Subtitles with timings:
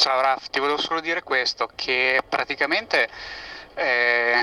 [0.00, 3.06] Ciao Raf, ti volevo solo dire questo, che praticamente
[3.74, 4.42] eh,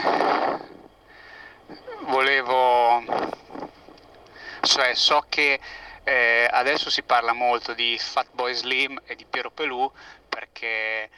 [2.01, 3.03] volevo,
[4.61, 5.59] cioè so che
[6.03, 9.91] eh, adesso si parla molto di Fatboy Slim e di Piero Pelù
[10.29, 11.09] perché eh,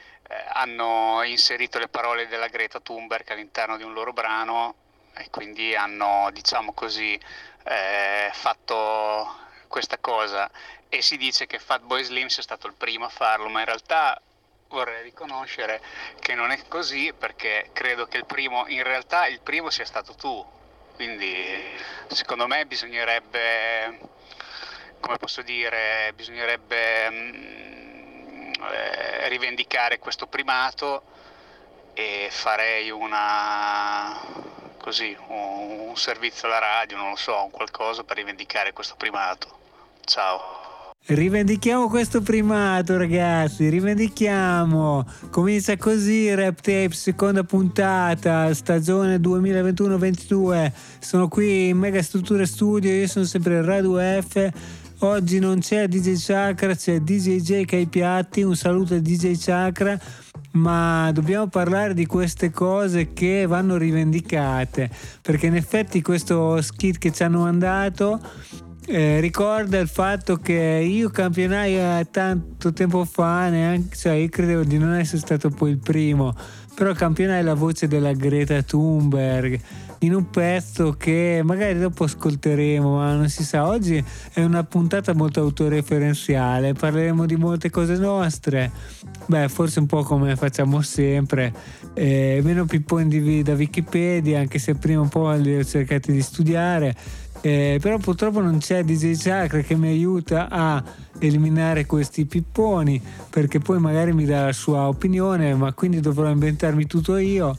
[0.54, 4.74] hanno inserito le parole della Greta Thunberg all'interno di un loro brano
[5.16, 7.20] e quindi hanno, diciamo così,
[7.64, 9.36] eh, fatto
[9.68, 10.50] questa cosa.
[10.88, 14.18] E si dice che Fatboy Slim sia stato il primo a farlo, ma in realtà
[14.70, 15.82] vorrei riconoscere
[16.20, 20.14] che non è così perché credo che il primo, in realtà il primo sia stato
[20.14, 20.44] tu,
[20.94, 21.60] quindi
[22.06, 23.98] secondo me bisognerebbe,
[25.00, 31.02] come posso dire, bisognerebbe mh, mm, eh, rivendicare questo primato
[31.94, 34.20] e farei una,
[34.78, 39.58] così, un, un servizio alla radio, non lo so, un qualcosa per rivendicare questo primato.
[40.04, 40.59] Ciao.
[41.06, 43.68] Rivendichiamo questo primato, ragazzi.
[43.68, 45.04] Rivendichiamo.
[45.30, 50.72] Comincia così Rap Tape, seconda puntata, stagione 2021-22.
[51.00, 52.92] Sono qui in Mega Strutture Studio.
[52.92, 54.50] Io sono sempre Radu F.
[54.98, 58.42] Oggi non c'è DJ Chakra, c'è DJ JK ai piatti.
[58.42, 59.98] Un saluto a DJ Chakra.
[60.52, 64.88] Ma dobbiamo parlare di queste cose che vanno rivendicate.
[65.22, 68.20] Perché in effetti questo skit che ci hanno mandato
[68.86, 74.78] eh, ricorda il fatto che io campionai tanto tempo fa, neanche, cioè io credevo di
[74.78, 76.34] non essere stato poi il primo,
[76.74, 79.60] però campionai la voce della Greta Thunberg
[80.02, 83.66] in un pezzo che magari dopo ascolteremo, ma non si sa.
[83.66, 88.70] Oggi è una puntata molto autoreferenziale, parleremo di molte cose nostre,
[89.26, 91.52] beh, forse un po' come facciamo sempre,
[91.92, 96.96] eh, meno pipponi da Wikipedia, anche se prima un po' li ho cercati di studiare
[97.42, 100.82] eh, però purtroppo non c'è DJ Chakra che mi aiuta a
[101.18, 106.86] eliminare questi pipponi perché poi magari mi dà la sua opinione ma quindi dovrò inventarmi
[106.86, 107.56] tutto io.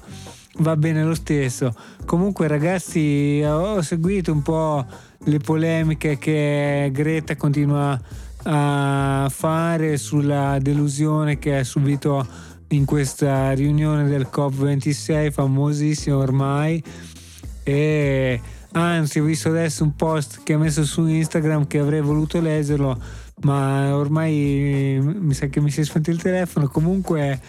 [0.57, 1.73] Va bene lo stesso.
[2.05, 4.85] Comunque ragazzi ho seguito un po'
[5.25, 8.00] le polemiche che Greta continua
[8.44, 12.25] a fare sulla delusione che ha subito
[12.69, 16.83] in questa riunione del COP26 famosissima ormai
[17.63, 18.41] e
[18.73, 22.97] Anzi, ho visto adesso un post che ha messo su Instagram che avrei voluto leggerlo,
[23.41, 26.69] ma ormai mi sa che mi si è spento il telefono.
[26.69, 27.39] Comunque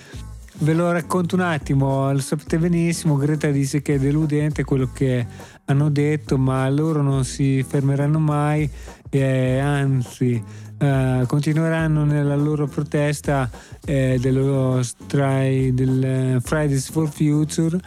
[0.58, 5.24] ve lo racconto un attimo, lo sapete benissimo, Greta dice che è deludente quello che
[5.66, 8.68] hanno detto, ma loro non si fermeranno mai,
[9.08, 10.42] e anzi
[10.78, 13.48] eh, continueranno nella loro protesta
[13.84, 17.78] eh, dello strike, del Fridays for Future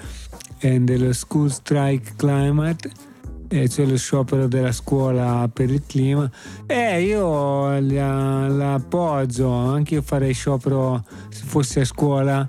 [0.60, 3.05] e dello School Strike Climate
[3.48, 6.30] e c'è lo sciopero della scuola per il clima
[6.66, 12.48] e io l'appoggio, anche io farei sciopero se fossi a scuola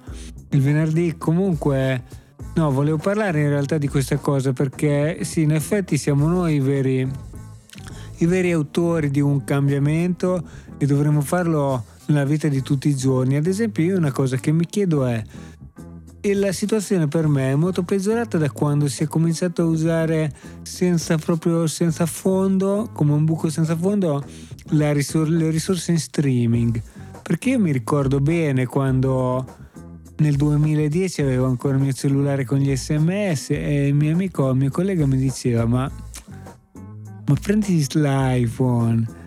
[0.51, 1.17] il venerdì.
[1.19, 2.03] Comunque,
[2.55, 6.61] no, volevo parlare in realtà di questa cosa perché sì, in effetti siamo noi i
[6.61, 7.09] veri,
[8.19, 10.43] i veri autori di un cambiamento
[10.79, 13.37] e dovremmo farlo nella vita di tutti i giorni.
[13.37, 15.23] Ad esempio, io una cosa che mi chiedo è
[16.35, 20.33] la situazione per me è molto peggiorata da quando si è cominciato a usare
[20.63, 24.25] senza proprio senza fondo, come un buco senza fondo,
[24.69, 26.83] risor- le risorse in streaming.
[27.23, 29.45] Perché io mi ricordo bene quando
[30.17, 34.57] nel 2010 avevo ancora il mio cellulare con gli sms e il mio amico, il
[34.57, 35.91] mio collega mi diceva ma,
[37.27, 39.25] ma prendi l'iPhone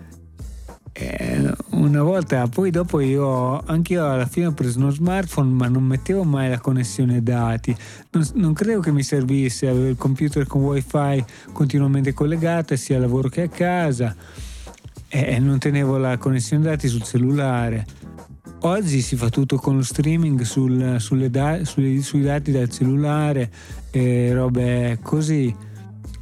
[0.92, 5.68] eh, una volta, poi dopo io, anche io alla fine ho preso uno smartphone ma
[5.68, 7.74] non mettevo mai la connessione dati,
[8.10, 13.02] non, non credo che mi servisse, avevo il computer con wifi continuamente collegato sia al
[13.02, 14.14] lavoro che a casa.
[15.12, 17.84] E non tenevo la connessione dati sul cellulare.
[18.60, 20.98] Oggi si fa tutto con lo streaming sul,
[21.28, 23.50] da, sui, sui dati del cellulare
[23.90, 25.52] e robe così.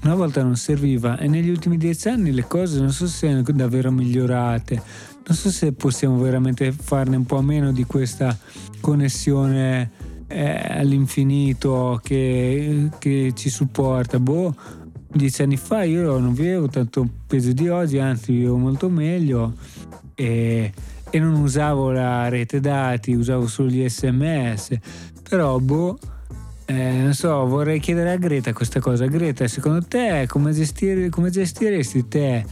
[0.04, 3.42] Una volta non serviva e negli ultimi dieci anni le cose non so se sono
[3.42, 4.80] davvero migliorate,
[5.28, 8.36] non so se possiamo veramente farne un po' meno di questa
[8.80, 9.90] connessione
[10.26, 14.18] eh, all'infinito che, che, ci supporta.
[14.18, 14.54] Boh,
[15.12, 19.52] dieci anni fa io non vivevo tanto peso di oggi, anzi vivevo molto meglio
[20.14, 20.72] e,
[21.10, 24.78] e non usavo la rete dati, usavo solo gli sms,
[25.28, 25.98] però boh
[26.64, 29.04] eh, non so, vorrei chiedere a Greta questa cosa.
[29.06, 32.44] Greta, secondo te come, gestire, come gestiresti te?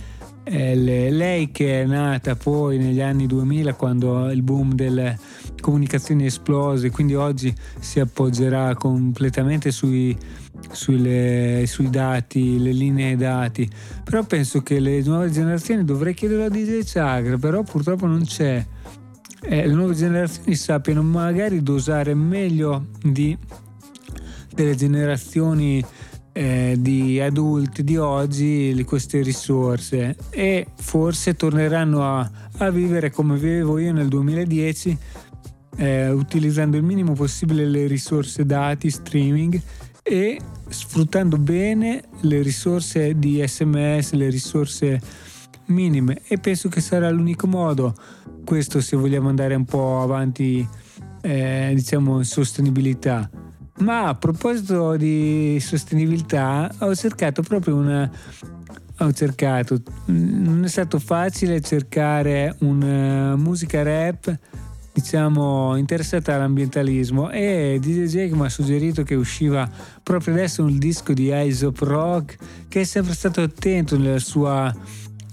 [0.49, 5.19] Eh, le, lei che è nata poi negli anni 2000 quando il boom delle
[5.61, 10.17] comunicazioni esplose, quindi oggi si appoggerà completamente sui,
[10.71, 13.69] sulle, sui dati, le linee dati.
[14.05, 18.65] Però penso che le nuove generazioni dovrei chiedere a DJ Chakra, però purtroppo non c'è.
[19.43, 23.37] eh, le nuove generazioni sappiano magari dosare meglio di,
[24.55, 25.85] delle generazioni
[26.37, 30.15] eh, di adulti di oggi queste risorse.
[30.29, 34.99] E forse torneranno a, a vivere come vivevo io nel 2010
[35.79, 39.59] eh, utilizzando il minimo possibile le risorse dati streaming
[40.03, 40.39] e
[40.69, 45.01] sfruttando bene le risorse di sms le risorse
[45.67, 46.21] minime.
[46.29, 47.95] E penso che sarà l'unico modo
[48.45, 50.69] questo se vogliamo andare un po' avanti
[51.23, 53.29] eh, diciamo in sostenibilità
[53.79, 58.11] ma a proposito di sostenibilità, ho cercato proprio una.
[59.01, 64.39] Ho cercato, non è stato facile cercare una musica rap
[64.97, 69.69] diciamo interessata all'ambientalismo e DJ Jake mi ha suggerito che usciva
[70.03, 74.75] proprio adesso un disco di Aesop Rock che è sempre stato attento nella sua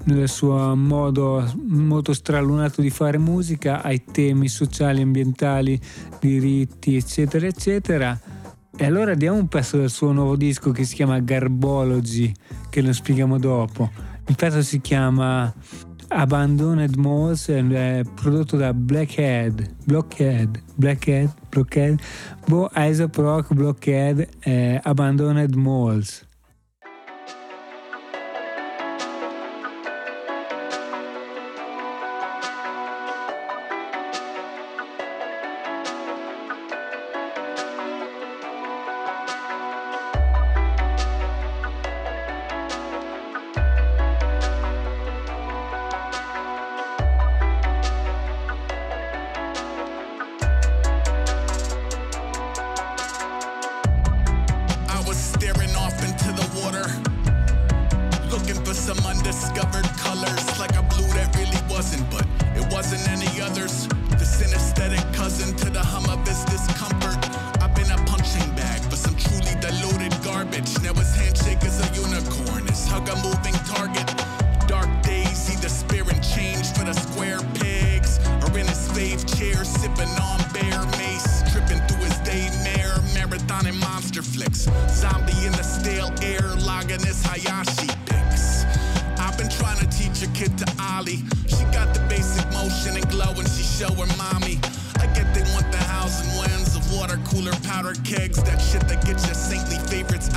[0.05, 5.79] nel suo modo molto stralunato di fare musica ai temi sociali, ambientali,
[6.19, 8.19] diritti, eccetera, eccetera.
[8.75, 12.31] E allora diamo un pezzo del suo nuovo disco che si chiama Garbology,
[12.71, 13.89] che lo spieghiamo dopo.
[14.25, 15.53] Il pezzo si chiama
[16.07, 22.01] Abandoned Malls è prodotto da Blackhead, Blockhead, Blackhead, Blockhead,
[22.47, 22.69] Bo
[23.15, 26.25] Rock, Blockhead, eh, Abandoned Malls.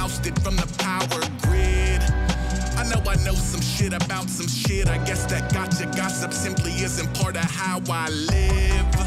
[0.06, 2.00] ousted from the power grid.
[2.79, 4.87] I know I know some shit about some shit.
[4.88, 9.06] I guess that gotcha gossip simply isn't part of how I live.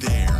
[0.00, 0.31] there.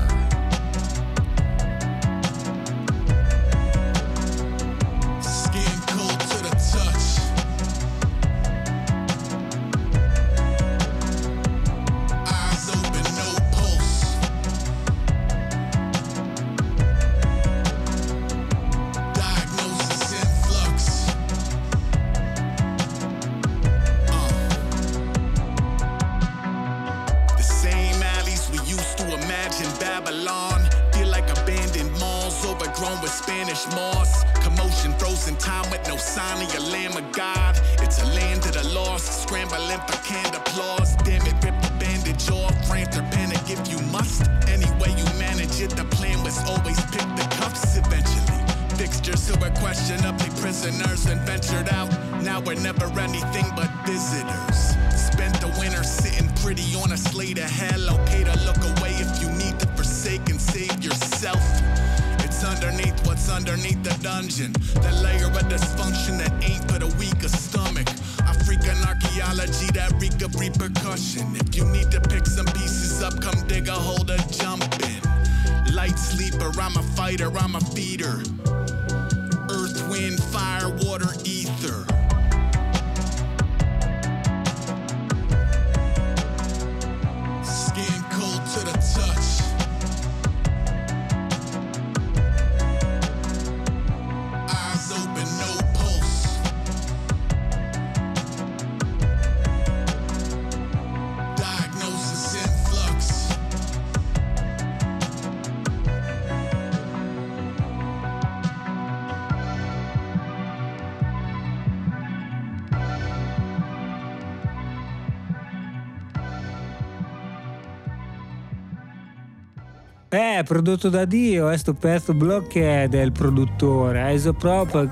[120.52, 124.90] Prodotto da Dio, è sto pezzo Blockhead è il produttore, Isopropag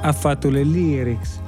[0.00, 1.38] ha fatto le lyrics.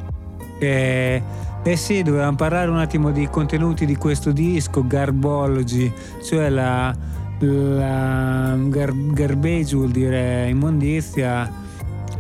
[0.59, 1.23] Eh,
[1.63, 5.91] eh sì, dovevamo parlare un attimo dei contenuti di questo disco, Garbology,
[6.23, 6.95] cioè la,
[7.39, 11.51] la gar, garbage vuol dire immondizia,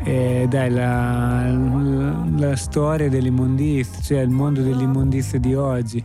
[0.02, 6.02] eh, dai, la, la, la storia dell'immondizia, cioè il mondo dell'immondizia di oggi.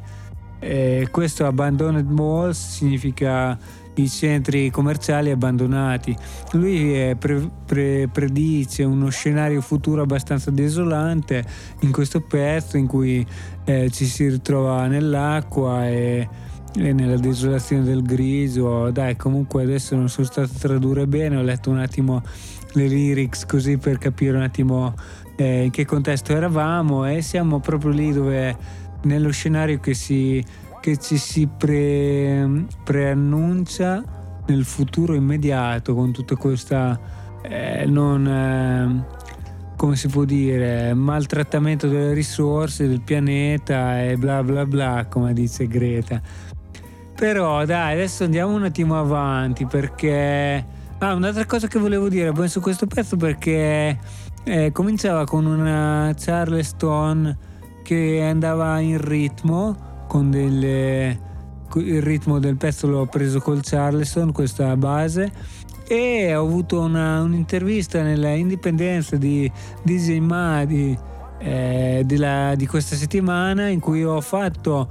[0.59, 3.57] Eh, questo Abandoned Malls significa
[4.01, 6.15] i centri commerciali abbandonati.
[6.53, 11.43] Lui pre- pre- predice uno scenario futuro abbastanza desolante
[11.81, 13.25] in questo pezzo in cui
[13.65, 16.27] eh, ci si ritrova nell'acqua e,
[16.75, 18.91] e, nella desolazione del grigio.
[18.91, 22.23] Dai, comunque adesso non sono stato a tradurre bene, ho letto un attimo
[22.73, 24.93] le lyrics così per capire un attimo
[25.37, 28.55] eh, in che contesto eravamo e siamo proprio lì dove
[29.03, 30.43] nello scenario che si
[30.79, 34.03] che ci si pre, preannuncia
[34.47, 36.99] nel futuro immediato con tutta questa
[37.41, 39.17] eh, non eh,
[39.75, 45.67] come si può dire maltrattamento delle risorse del pianeta e bla bla bla come dice
[45.67, 46.21] Greta.
[47.15, 50.65] Però dai adesso andiamo un attimo avanti perché
[50.97, 53.97] ah un'altra cosa che volevo dire su questo pezzo perché
[54.43, 57.37] eh, cominciava con una Charleston
[57.83, 61.19] che andava in ritmo con delle,
[61.75, 65.31] il ritmo del pezzo l'ho preso col Charleston, questa base
[65.87, 69.49] e ho avuto una, un'intervista nella Indipendenza di
[69.83, 70.97] DJ Madi
[71.37, 74.89] eh, di, la, di questa settimana in cui ho fatto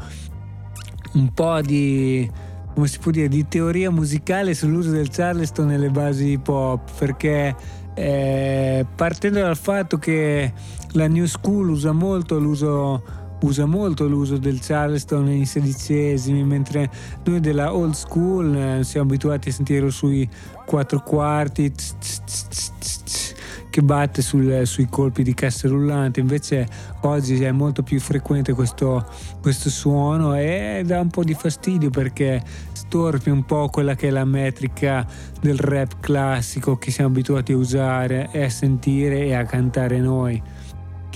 [1.15, 2.31] un po' di
[2.75, 7.57] come si può dire di teoria musicale sull'uso del Charleston nelle basi hip hop perché
[7.95, 10.53] eh, partendo dal fatto che
[10.93, 16.91] la New School usa molto l'uso usa molto l'uso del Charleston nei sedicesimi, mentre
[17.25, 20.29] noi della old school eh, siamo abituati a sentirlo sui
[20.65, 23.35] quattro quarti tz, tz, tz,
[23.71, 26.67] che batte sul, sui colpi di cassa rullante, invece
[27.03, 29.07] oggi è molto più frequente questo,
[29.41, 32.43] questo suono e dà un po' di fastidio perché
[32.73, 35.07] storpia un po' quella che è la metrica
[35.41, 40.43] del rap classico che siamo abituati a usare e a sentire e a cantare noi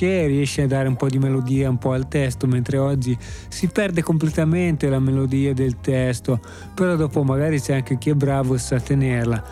[0.02, 3.16] che riesce a dare un po' di melodia un po' al testo, mentre oggi
[3.47, 6.40] si perde completamente la melodia del testo,
[6.75, 9.44] però dopo magari c'è anche chi è bravo e sa tenerla.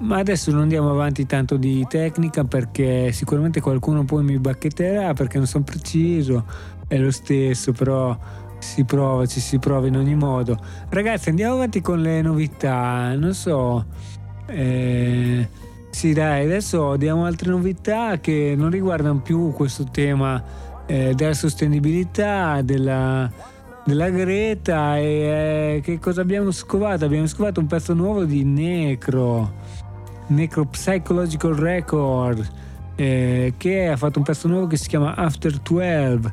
[0.00, 5.36] Ma adesso non andiamo avanti tanto di tecnica perché sicuramente qualcuno poi mi bacchetterà perché
[5.36, 6.46] non sono preciso,
[6.86, 8.18] è lo stesso, però
[8.60, 10.58] si prova, ci si prova in ogni modo.
[10.88, 13.84] Ragazzi, andiamo avanti con le novità, non so.
[14.46, 15.46] Eh,
[15.90, 20.42] sì, dai, adesso diamo altre novità che non riguardano più questo tema
[20.86, 23.30] eh, della sostenibilità, della,
[23.84, 27.04] della Greta e eh, che cosa abbiamo scovato?
[27.04, 29.52] Abbiamo scovato un pezzo nuovo di Necro,
[30.28, 32.46] Necro Psychological Record,
[32.94, 36.30] eh, che ha fatto un pezzo nuovo che si chiama After 12.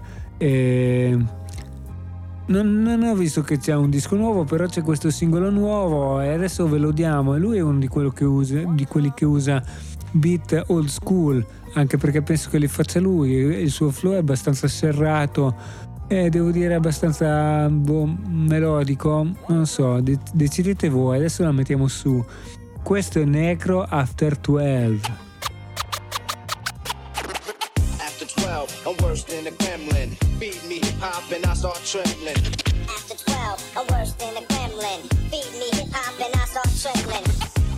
[2.47, 6.29] Non, non, ho visto che c'è un disco nuovo, però c'è questo singolo nuovo e
[6.29, 7.33] adesso ve lo diamo.
[7.33, 9.63] E lui è uno di, che usa, di quelli che usa
[10.11, 13.31] beat old school, anche perché penso che li faccia lui.
[13.31, 15.55] Il suo flow è abbastanza serrato
[16.07, 19.27] e devo dire abbastanza boh, melodico.
[19.47, 21.17] Non so, de- decidete voi.
[21.17, 22.23] Adesso la mettiamo su.
[22.83, 25.01] Questo è Necro After 12.
[27.97, 28.27] After
[28.99, 29.64] 12,
[31.65, 32.37] start trembling.
[32.89, 35.01] After 12, I'm worse than a gremlin.
[35.31, 37.25] Feed me hip hop and I start trembling.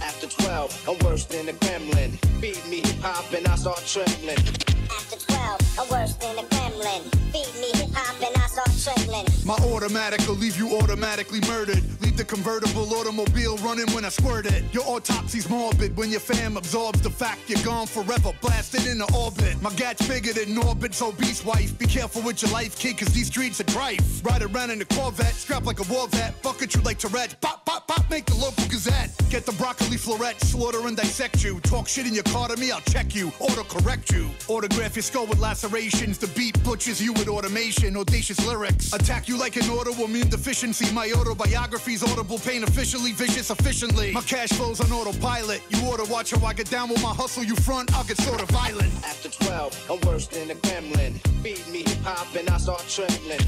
[0.03, 2.11] After 12, I'm worse than a gremlin.
[2.41, 4.43] Feed me hip hop and I start trembling.
[4.91, 7.01] After 12, I'm worse than a gremlin.
[7.31, 9.26] Feed me hip hop and I start trembling.
[9.47, 11.81] My automatic will leave you automatically murdered.
[12.01, 14.61] Leave the convertible automobile running when I squirt it.
[14.73, 19.55] Your autopsy's morbid when your fam absorbs the fact you're gone forever, blasted into orbit.
[19.61, 21.79] My gat's bigger than Orbit's obese wife.
[21.79, 24.21] Be careful with your life, kid, cause these streets are rife.
[24.25, 26.33] Ride around in a Corvette, strapped like a war vet.
[26.43, 27.35] Fuck at you like Tourette's.
[27.35, 29.11] Pop, pop, pop, make the local gazette.
[29.29, 31.61] Get the broccoli florette, slaughter and dissect you.
[31.61, 33.31] Talk shit in your car to me, I'll check you.
[33.39, 34.29] Auto correct you.
[34.49, 36.17] Autograph your skull with lacerations.
[36.17, 37.95] The beat butchers you with automation.
[37.95, 38.91] Audacious lyrics.
[38.91, 40.91] Attack you like an autoimmune deficiency.
[40.93, 44.11] My autobiography's audible pain officially vicious efficiently.
[44.11, 45.61] My cash flow's on autopilot.
[45.69, 47.43] You oughta watch how I get down with my hustle.
[47.43, 48.91] You front, I'll get sorta violent.
[49.05, 51.13] After 12, I'm worse than a gremlin.
[51.43, 53.39] Feed me hip hop and I start trembling.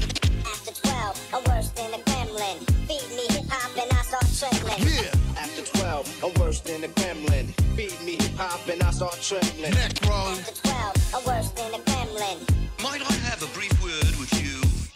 [0.46, 2.58] After 12, I'm worse than a gremlin.
[2.88, 4.94] Feed me hip hop and I start trembling.
[4.94, 7.46] Yeah, After 12, I'm worse than a gremlin.
[7.76, 9.72] Feed me hip hop and I start trembling.
[9.72, 10.38] necro.
[10.38, 11.89] After 12, I'm worse than a gremlin.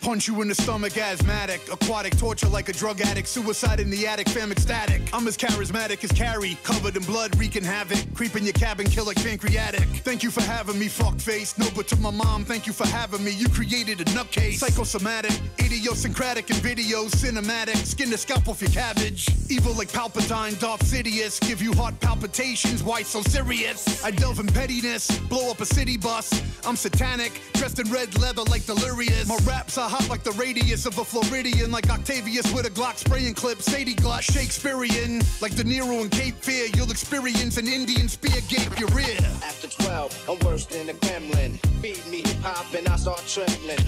[0.05, 1.63] Punch you in the stomach, asthmatic.
[1.73, 3.27] Aquatic torture like a drug addict.
[3.27, 5.01] Suicide in the attic, fam ecstatic.
[5.15, 6.59] I'm as charismatic as Carrie.
[6.63, 7.99] Covered in blood, wreaking havoc.
[8.13, 9.89] Creeping your cabin, kill like pancreatic.
[10.05, 11.59] Thank you for having me, fuckface.
[11.59, 13.31] No, but to my mom, thank you for having me.
[13.31, 14.59] You created a nutcase.
[14.59, 17.77] Psychosomatic, idiosyncratic in videos, cinematic.
[17.77, 19.27] Skin the scalp off your cabbage.
[19.49, 21.41] Evil like Palpatine, Darth Sidious.
[21.41, 24.05] Give you heart palpitations, why so serious?
[24.05, 26.43] I delve in pettiness, blow up a city bus.
[26.67, 29.27] I'm satanic, dressed in red leather like delirious.
[29.27, 32.97] My raps are hot like the radius of a Floridian, like Octavius with a Glock
[32.97, 33.63] spraying clip.
[33.63, 36.67] Sadie Glut, Shakespearean, like De Niro in Cape Fear.
[36.75, 39.17] You'll experience an Indian spear gape your rear.
[39.47, 41.59] After 12, I'm worse than a gremlin.
[41.81, 43.79] Feed me hip hop and I start trembling.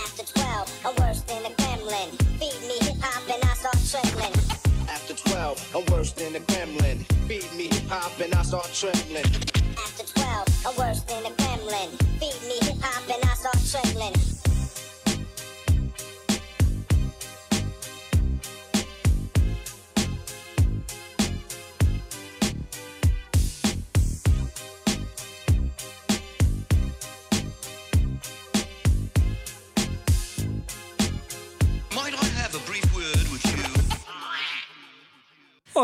[0.00, 2.08] After 12, I'm worse than a gremlin.
[2.40, 4.32] Feed me hip hop and I start trembling.
[4.88, 7.04] After 12, I'm worse than a gremlin.
[7.28, 9.28] Feed me hip hop and I start trembling.
[9.76, 11.90] After 12, I'm worse than a gremlin.
[12.18, 14.39] Feed me hip hop and I start trembling.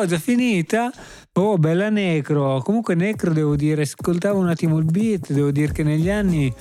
[0.04, 0.92] Già finita?
[1.34, 2.60] Oh, bella Necro.
[2.62, 6.52] Comunque Necro devo dire, ascoltavo un attimo il beat, devo dire che negli anni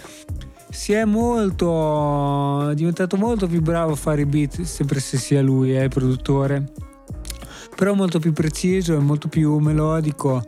[0.69, 5.41] si è molto è diventato molto più bravo a fare i beat, sempre se sia
[5.41, 6.71] lui, è il produttore.
[7.76, 10.43] Però molto più preciso e molto più melodico.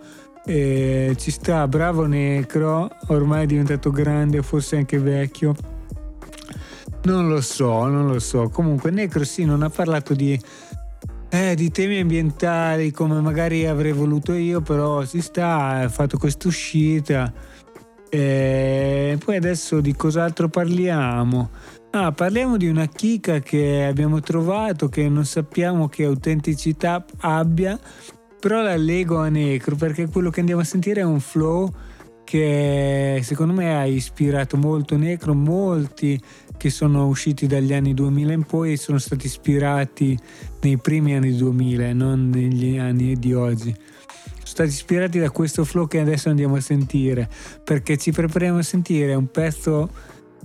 [0.45, 5.56] E ci sta, bravo Necro, ormai è diventato grande, forse anche vecchio.
[7.04, 8.50] Non lo so, non lo so.
[8.50, 10.39] Comunque Necro sì, non ha parlato di
[11.29, 16.47] eh, di temi ambientali come magari avrei voluto io, però si sta, ha fatto questa
[16.47, 17.33] uscita.
[18.09, 21.49] E poi adesso di cos'altro parliamo?
[21.91, 27.77] Ah, parliamo di una chicca che abbiamo trovato che non sappiamo che autenticità abbia,
[28.39, 31.71] però la lego a Necro perché quello che andiamo a sentire è un flow
[32.27, 36.21] che secondo me ha ispirato molto Necro, molti
[36.57, 40.19] che sono usciti dagli anni 2000 in poi sono stati ispirati
[40.59, 43.73] nei primi anni 2000, non negli anni di oggi.
[43.73, 47.29] Sono stati ispirati da questo flow che adesso andiamo a sentire,
[47.63, 49.89] perché ci prepariamo a sentire un pezzo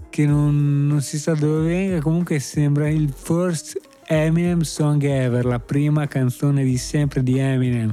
[0.08, 5.58] che non, non si sa dove venga, comunque sembra il first Eminem song ever, la
[5.58, 7.92] prima canzone di sempre di Eminem.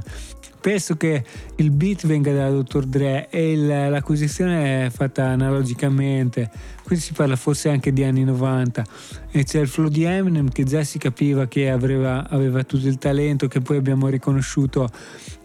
[0.60, 1.24] Penso che
[1.56, 2.84] il beat venga da Dr.
[2.84, 6.50] Dre e il- l'acquisizione è fatta analogicamente,
[6.84, 8.84] quindi si parla forse anche di anni 90
[9.30, 12.98] e c'è il flow di Eminem che già si capiva che aveva, aveva tutto il
[12.98, 14.88] talento che poi abbiamo riconosciuto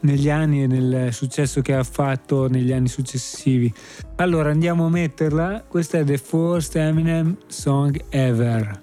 [0.02, 3.72] negli anni e nel successo che ha fatto negli anni successivi.
[4.18, 8.82] Allora andiamo a metterla, questa è The First Eminem Song Ever.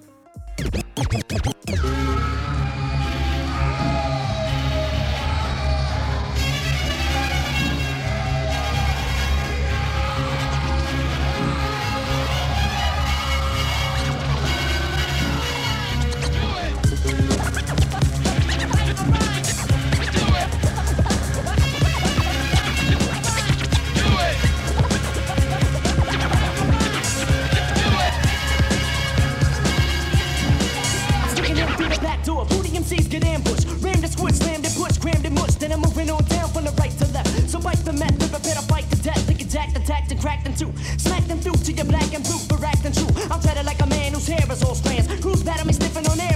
[37.63, 39.23] Bite the mat, prepare to fight the death.
[39.27, 40.73] Think attack, attacked and cracked in two.
[40.99, 43.09] Smack them through to your black and blue for acting true.
[43.31, 45.07] I'm treaded like a man whose hair is all strands.
[45.23, 46.32] Who's battle me sniffing on aerosol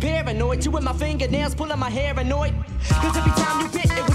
[0.00, 0.62] paranoid.
[0.62, 2.54] Chewing my fingernails, pulling my hair annoyed.
[2.88, 4.09] Cause every time you bit, it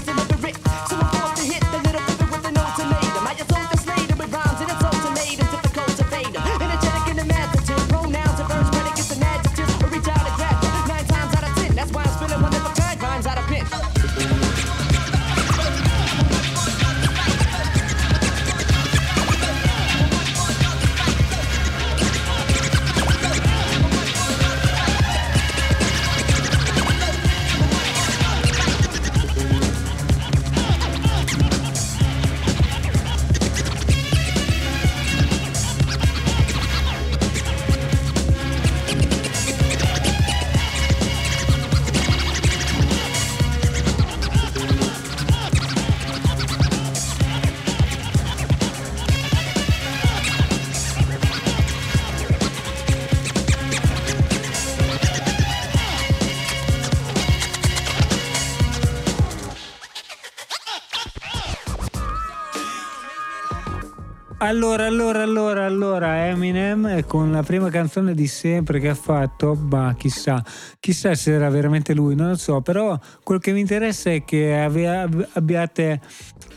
[64.46, 69.92] Allora, allora, allora, allora, Eminem con la prima canzone di sempre che ha fatto, ma
[69.98, 70.40] chissà,
[70.78, 74.56] chissà se era veramente lui, non lo so, però quel che mi interessa è che
[74.56, 76.00] avea- abbiate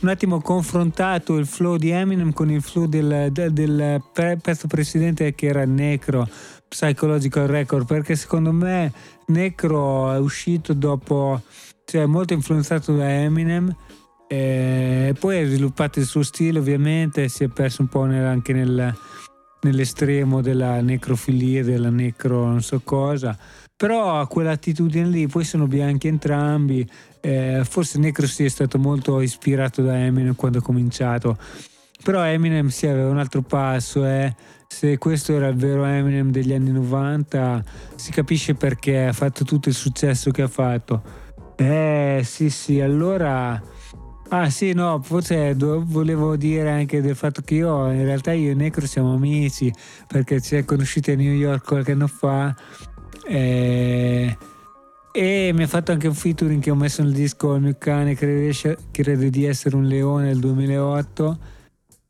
[0.02, 4.68] un attimo confrontato il flow di Eminem con il flow del, del- del pe- pezzo
[4.68, 6.30] precedente che era Necro,
[6.68, 8.94] Psychological Record, perché secondo me
[9.26, 11.42] Necro è uscito dopo,
[11.86, 13.76] cioè molto influenzato da Eminem.
[14.32, 18.96] E poi ha sviluppato il suo stile, ovviamente, si è perso un po' anche nel-
[19.62, 23.36] nell'estremo della necrofilia, della necro non so cosa.
[23.76, 26.88] Però ha quell'attitudine lì, poi sono bianchi entrambi.
[27.22, 31.38] eh, forse Necro si è stato molto ispirato da Eminem quando ha cominciato.
[32.04, 34.34] Però Eminem si aveva un altro passo, eh.
[34.68, 37.64] se questo era il vero Eminem degli anni 90
[37.96, 41.02] si capisce perché ha fatto tutto il successo che ha fatto.
[41.56, 43.62] Eh sì sì, allora...
[44.32, 48.52] Ah sì, no, forse do- volevo dire anche del fatto che io, in realtà io
[48.52, 49.74] e Necro siamo amici,
[50.06, 52.56] perché ci siamo conosciuti a New York qualche anno fa
[53.26, 54.38] eh,
[55.12, 58.14] e mi ha fatto anche un featuring che ho messo nel disco Il mio cane
[58.14, 61.40] crede, crede di essere un leone nel 2008,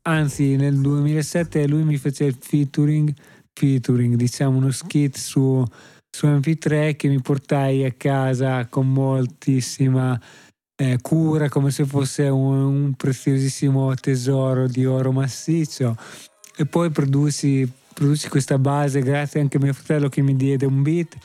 [0.02, 3.14] anzi nel 2007 lui mi fece il featuring,
[3.54, 5.64] featuring diciamo uno skit su,
[6.10, 10.20] su MP3 che mi portai a casa con moltissima
[10.80, 15.94] eh, cura come se fosse un, un preziosissimo tesoro di oro massiccio.
[16.56, 20.82] E poi produsi, produsi questa base grazie anche a mio fratello che mi diede un
[20.82, 21.16] beat.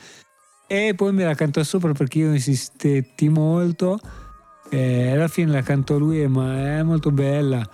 [0.68, 3.98] E poi me la cantò sopra perché io insistetti molto.
[4.70, 7.66] E alla fine la cantò lui ma è molto bella.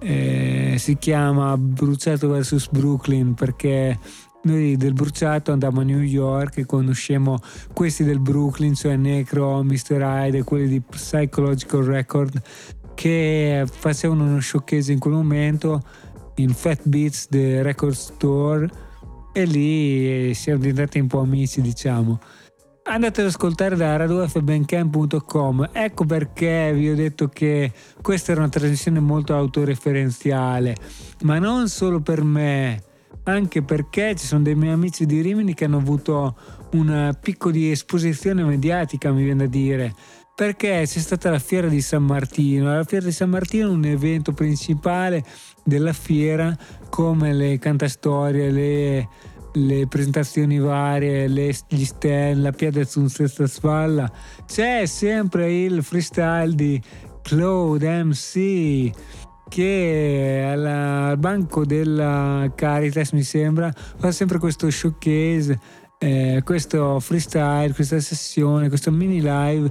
[0.00, 3.98] Eh, si chiama Bruciato vs Brooklyn perché
[4.42, 7.38] noi del Bruciato andammo a New York e conoscemmo
[7.72, 10.00] questi del Brooklyn, cioè Necro, Mr.
[10.00, 12.42] Hyde e quelli di Psychological Record
[12.94, 15.82] che facevano uno showcase in quel momento
[16.36, 18.68] in Fat Beats The Record Store
[19.32, 22.20] e lì eh, siamo diventati un po' amici diciamo
[22.84, 29.00] andate ad ascoltare da radufbandcamp.com ecco perché vi ho detto che questa era una trasmissione
[29.00, 30.76] molto autoreferenziale
[31.22, 32.82] ma non solo per me
[33.24, 36.36] anche perché ci sono dei miei amici di Rimini che hanno avuto
[36.72, 39.94] un picco di esposizione mediatica mi viene da dire.
[40.34, 42.74] Perché c'è stata la fiera di San Martino.
[42.74, 45.22] La fiera di San Martino è un evento principale
[45.62, 46.56] della fiera
[46.88, 49.08] come le cantastorie le
[49.52, 52.54] le presentazioni varie, le, gli stand, la
[52.94, 54.10] un sesta spalla,
[54.46, 56.80] c'è sempre il freestyle di
[57.22, 58.90] Claude MC
[59.52, 65.58] che al banco della Caritas mi sembra fa sempre questo showcase,
[65.98, 69.70] eh, questo freestyle, questa sessione, questo mini live.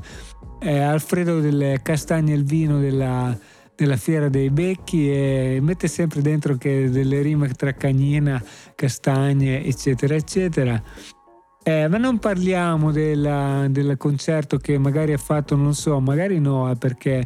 [0.59, 3.35] Eh, Alfredo delle Castagne e il Vino della,
[3.75, 8.39] della Fiera dei Becchi e mette sempre dentro che delle rime tra cagnina,
[8.75, 10.79] castagne, eccetera, eccetera.
[11.63, 16.75] Eh, ma non parliamo del concerto che magari ha fatto, non so, magari no, eh,
[16.75, 17.23] perché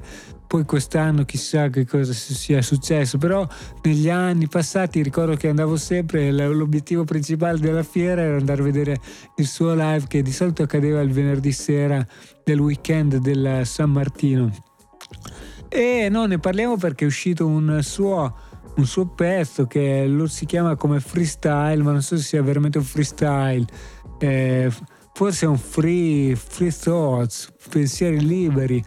[0.47, 3.47] poi quest'anno chissà che cosa si- sia successo, però
[3.83, 8.99] negli anni passati ricordo che andavo sempre, l'obiettivo principale della fiera era andare a vedere
[9.37, 12.05] il suo live che di solito accadeva il venerdì sera
[12.43, 14.51] del weekend del San Martino.
[15.67, 18.33] E no, ne parliamo perché è uscito un suo,
[18.77, 22.77] un suo pezzo che lo si chiama come freestyle, ma non so se sia veramente
[22.77, 23.65] un freestyle.
[24.19, 24.71] Eh,
[25.13, 28.83] forse è un free, free thoughts, pensieri liberi.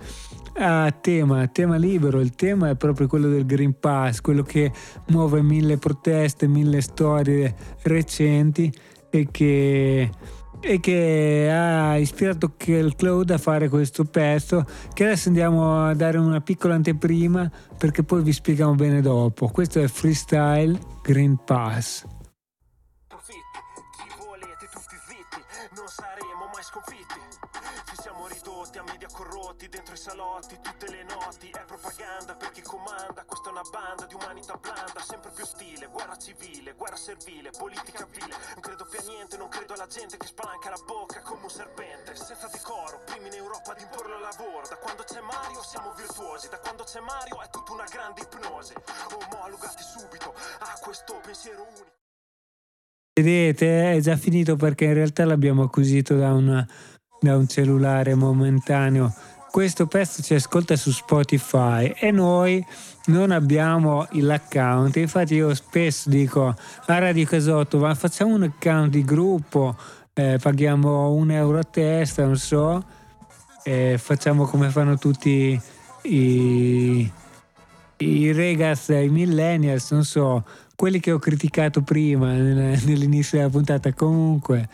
[0.60, 4.72] A tema, tema libero, il tema è proprio quello del Green Pass, quello che
[5.10, 8.72] muove mille proteste, mille storie recenti
[9.08, 10.10] e che,
[10.60, 16.18] e che ha ispirato il Cloud a fare questo pezzo che adesso andiamo a dare
[16.18, 19.46] una piccola anteprima perché poi vi spieghiamo bene dopo.
[19.46, 22.17] Questo è Freestyle Green Pass.
[30.08, 33.24] Salotti tutte le noti È propaganda per chi comanda.
[33.28, 38.08] Questa è una banda di umanità blanda Sempre più stile, guerra civile, guerra servile Politica
[38.16, 38.32] vile.
[38.56, 41.50] Non credo più a niente, non credo alla gente Che spalanca la bocca come un
[41.52, 42.16] serpente.
[42.16, 44.64] Senza decoro, primi in Europa ad imporlo al lavoro.
[44.64, 48.72] Da quando c'è Mario siamo virtuosi Da quando c'è Mario è tutta una grande ipnosi.
[49.12, 51.96] Omologati subito a questo pensiero unico.
[53.12, 56.64] Vedete, è già finito perché in realtà l'abbiamo acquisito da, una-
[57.20, 59.12] da un cellulare momentaneo.
[59.50, 62.64] Questo pezzo ci ascolta su Spotify e noi
[63.06, 64.96] non abbiamo l'account.
[64.96, 66.46] Infatti io spesso dico
[66.86, 69.74] a Radio Casotto, ma facciamo un account di gruppo,
[70.12, 72.84] eh, paghiamo un euro a testa, non so,
[73.64, 75.60] e facciamo come fanno tutti
[76.02, 77.12] i,
[77.96, 80.44] i ragazzi, i millennials, non so,
[80.76, 83.92] quelli che ho criticato prima nel- nell'inizio della puntata.
[83.92, 84.68] Comunque,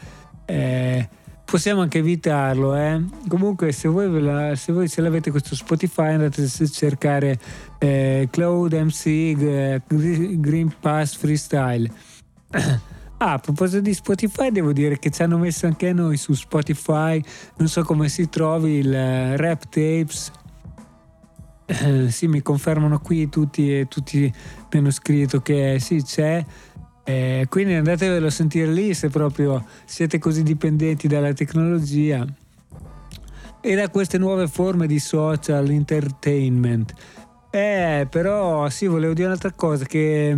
[0.44, 1.08] eh,
[1.44, 2.74] possiamo anche evitarlo.
[2.74, 3.02] Eh?
[3.28, 7.38] Comunque, se voi, la- se voi ce l'avete questo Spotify, andate a cercare
[7.78, 11.90] eh, Cloud MC Gre- Green Pass Freestyle.
[13.16, 17.22] Ah, a proposito di Spotify, devo dire che ci hanno messo anche noi su Spotify.
[17.56, 20.30] Non so come si trovi il eh, Rap Tapes.
[22.08, 26.44] Sì, mi confermano qui tutti e tutti mi hanno scritto che sì, c'è.
[27.06, 32.26] Eh, quindi andatevelo a sentire lì se proprio siete così dipendenti dalla tecnologia
[33.60, 36.92] e da queste nuove forme di social entertainment.
[37.50, 40.36] Eh, però sì, volevo dire un'altra cosa che,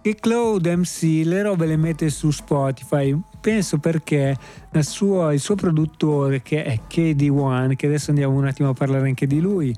[0.00, 3.18] che Cloud MC le robe le mette su Spotify.
[3.40, 4.36] Penso perché
[4.80, 9.26] sua- il suo produttore che è KD1, che adesso andiamo un attimo a parlare anche
[9.26, 9.74] di lui,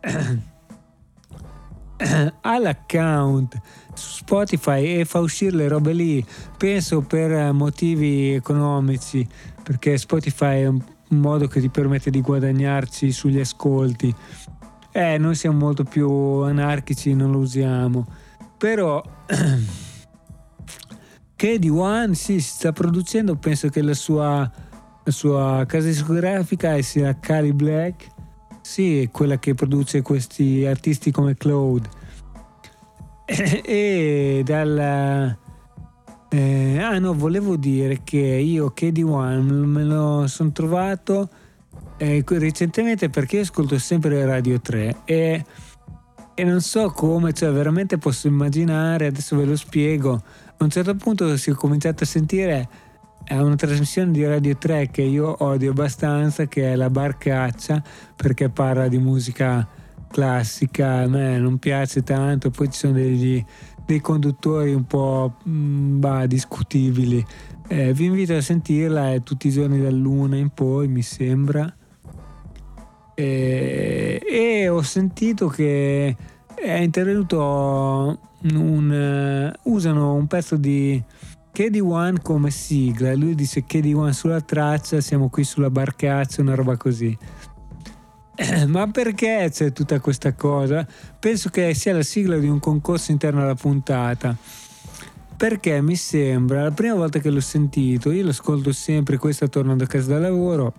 [2.40, 3.60] ha l'account
[3.94, 6.24] Spotify e fa uscire le robe lì,
[6.56, 9.26] penso per eh, motivi economici,
[9.62, 14.14] perché Spotify è un modo che ti permette di guadagnarci sugli ascolti.
[14.92, 18.06] Eh, noi siamo molto più anarchici, non lo usiamo.
[18.58, 19.02] Però
[21.36, 24.50] che di One sì, si sta producendo, penso che la sua,
[25.02, 28.08] la sua casa discografica sia Cali Black,
[28.60, 32.00] sì, quella che produce questi artisti come Claude.
[33.64, 35.38] E dal
[36.28, 41.28] eh, ah no, volevo dire che io KD1 me lo sono trovato
[41.98, 45.44] eh, recentemente perché io ascolto sempre Radio 3 e,
[46.34, 50.22] e non so come, cioè veramente posso immaginare, adesso ve lo spiego,
[50.56, 52.68] a un certo punto si è cominciato a sentire
[53.24, 57.82] è una trasmissione di Radio 3 che io odio abbastanza, che è La Barcaccia,
[58.16, 59.68] perché parla di musica
[60.12, 63.44] classica, a me non piace tanto, poi ci sono degli,
[63.84, 67.24] dei conduttori un po' mh, bah, discutibili.
[67.66, 71.74] Eh, vi invito a sentirla, è tutti i giorni dall'una in poi, mi sembra.
[73.14, 76.16] E, e ho sentito che
[76.54, 78.18] è intervenuto
[78.52, 78.92] un...
[78.92, 81.02] eh, usano un pezzo di
[81.54, 87.16] KD1 come sigla lui dice KD1 sulla traccia, siamo qui sulla barcaccia, una roba così.
[88.66, 90.86] Ma perché c'è tutta questa cosa?
[91.18, 94.36] Penso che sia la sigla di un concorso interno alla puntata.
[95.36, 99.84] Perché mi sembra, la prima volta che l'ho sentito, io lo ascolto sempre, questa tornando
[99.84, 100.72] a casa da lavoro,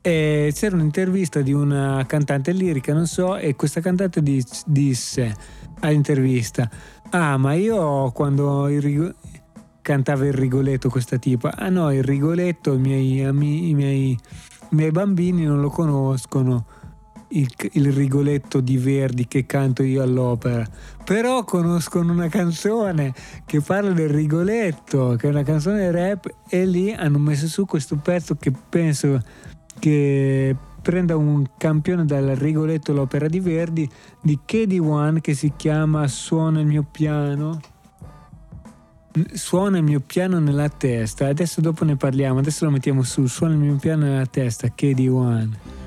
[0.00, 5.34] e c'era un'intervista di una cantante lirica, non so, e questa cantante dis- disse
[5.80, 6.68] all'intervista,
[7.10, 9.14] ah ma io quando il
[9.82, 14.18] cantava il rigoletto questa tipa, ah no, il rigoletto i miei, i miei,
[14.72, 16.64] i miei bambini non lo conoscono,
[17.28, 20.66] il, il Rigoletto di Verdi che canto io all'opera,
[21.04, 23.12] però conoscono una canzone
[23.46, 27.96] che parla del Rigoletto, che è una canzone rap e lì hanno messo su questo
[27.96, 29.20] pezzo che penso
[29.78, 33.88] che prenda un campione dal Rigoletto l'opera di Verdi
[34.20, 37.60] di KD1 che si chiama Suona il mio piano
[39.34, 43.54] suona il mio piano nella testa adesso dopo ne parliamo adesso lo mettiamo su suona
[43.54, 45.80] il mio piano nella testa KD1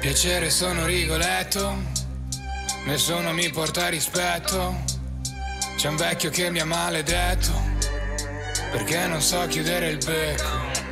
[0.00, 1.76] Piacere sono Rigoletto,
[2.86, 4.74] nessuno mi porta rispetto.
[5.76, 7.52] C'è un vecchio che mi ha maledetto,
[8.72, 10.89] perché non so chiudere il becco.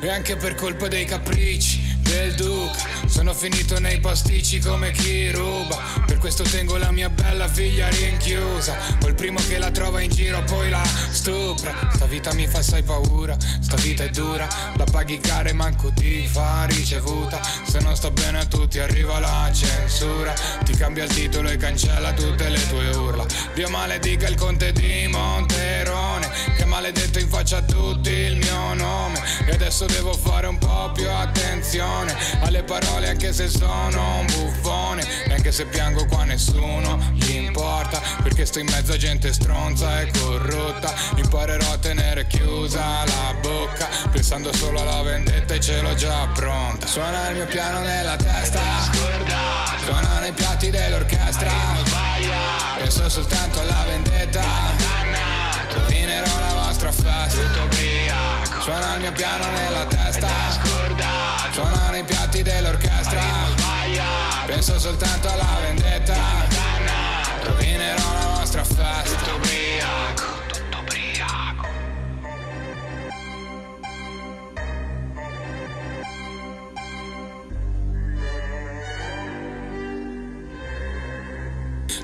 [0.00, 2.86] E anche per colpa dei capricci del duca.
[3.06, 5.78] Sono finito nei pasticci come chi ruba.
[6.06, 8.76] Per questo tengo la mia bella figlia rinchiusa.
[9.02, 11.74] Ho il primo che la trova in giro poi la stupra.
[11.92, 14.48] Sta vita mi fa assai paura, sta vita è dura.
[14.76, 17.40] La paghi cara e manco ti fa ricevuta.
[17.66, 20.32] Se non sta bene a tutti arriva la censura.
[20.64, 23.26] Ti cambia il titolo e cancella tutte le tue urla.
[23.54, 26.07] Dio maledica il conte di Monterone
[26.56, 29.20] Che maledetto in faccia a tutti il mio nome.
[29.46, 35.06] E adesso devo fare un po' più attenzione Alle parole anche se sono un buffone.
[35.26, 40.00] E anche se piango qua nessuno gli importa Perché sto in mezzo a gente stronza
[40.00, 40.92] e corrotta.
[41.16, 46.86] Imparerò a tenere chiusa la bocca Pensando solo alla vendetta e ce l'ho già pronta.
[46.86, 48.60] Suona il mio piano nella testa
[49.84, 51.50] Suonano i piatti dell'orchestra.
[52.76, 54.97] Penso soltanto alla vendetta
[56.88, 60.26] Vostra festa Suona il mio piano nella testa.
[61.52, 63.20] Suonano i piatti dell'orchestra.
[64.46, 66.16] Penso soltanto alla vendetta.
[67.42, 69.02] Rovinerò la vostra festa.
[69.02, 69.38] Tutto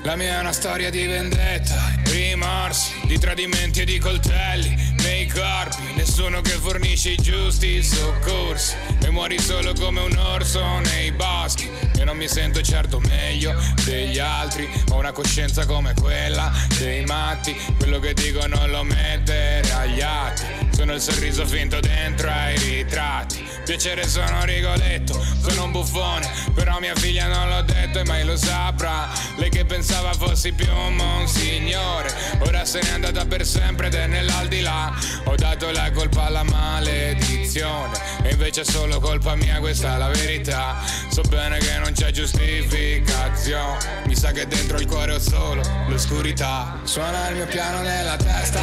[0.05, 5.81] La mia è una storia di vendetta, rimorsi, di tradimenti e di coltelli nei corpi,
[5.95, 11.67] nessuno che fornisce i giusti soccorsi e muori solo come un orso nei boschi.
[11.97, 17.57] Io non mi sento certo meglio degli altri, ho una coscienza come quella dei matti,
[17.79, 20.64] quello che dico non lo mettere agli atti.
[20.75, 23.47] Sono il sorriso finto dentro ai ritratti.
[23.63, 28.35] Piacere sono Rigoletto, sono un buffone, però mia figlia non l'ho detto e mai lo
[28.35, 29.09] saprà.
[29.37, 34.05] Lei che pensava fossi più un monsignore, ora se n'è andata per sempre ed è
[34.05, 34.93] nell'aldilà.
[35.23, 40.09] Ho dato la colpa alla maledizione, e invece è solo colpa mia, questa è la
[40.09, 40.83] verità.
[41.09, 46.79] So bene che non c'è giustificazione, mi sa che dentro il cuore ho solo l'oscurità.
[46.83, 48.61] Suona il mio piano nella testa,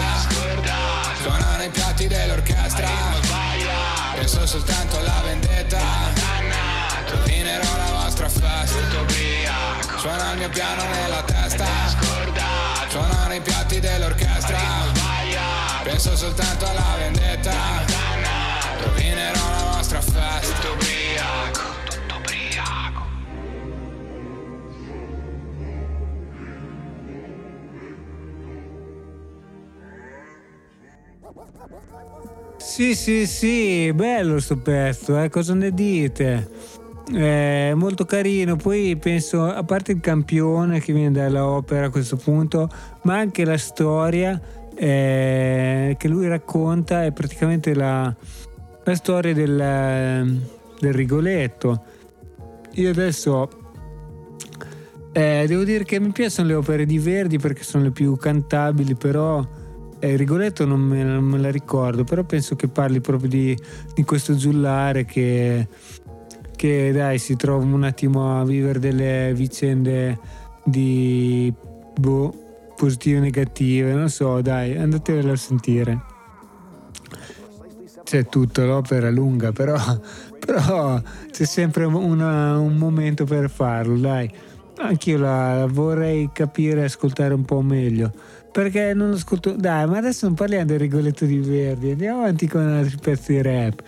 [1.22, 2.88] suonano i piatti dell'orchestra.
[4.15, 5.81] Penso soltanto alla vendetta.
[7.09, 8.79] Rovinerò la vostra festa.
[9.99, 11.67] Suona il mio piano nella testa.
[12.88, 14.59] Suonano i piatti dell'orchestra.
[15.83, 17.53] Penso soltanto alla vendetta.
[18.83, 21.71] Rovinerò la vostra festa
[32.57, 35.29] Sì, sì, sì, bello sto pezzo, eh?
[35.29, 36.48] cosa ne dite?
[37.13, 42.71] È molto carino, poi penso, a parte il campione che viene dall'opera a questo punto,
[43.03, 44.40] ma anche la storia
[44.75, 48.15] eh, che lui racconta è praticamente la,
[48.85, 50.40] la storia del,
[50.79, 51.85] del Rigoletto.
[52.75, 53.48] Io adesso
[55.13, 58.94] eh, devo dire che mi piacciono le opere di Verdi perché sono le più cantabili,
[58.94, 59.46] però
[60.03, 63.57] eh, Rigoletto non me, non me, la ricordo, però penso che parli proprio di,
[63.94, 65.69] di questo giullare che,
[66.57, 70.19] che, dai, si trova un attimo a vivere delle vicende
[70.65, 71.55] di
[71.96, 72.35] boh,
[72.77, 76.03] positive e negative, non so, dai, andatevelo a sentire.
[78.03, 79.77] C'è tutto, l'opera è lunga, però,
[80.44, 81.00] però
[81.31, 84.29] c'è sempre una, un momento per farlo, dai.
[84.79, 89.53] Anch'io la vorrei capire e ascoltare un po' meglio perché non ascolto.
[89.53, 93.42] Dai, ma adesso non parliamo del Rigoletto di Verdi, andiamo avanti con altri pezzi di
[93.42, 93.83] rap.